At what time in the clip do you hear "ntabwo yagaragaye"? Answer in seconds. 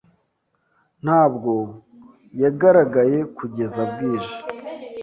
1.03-3.17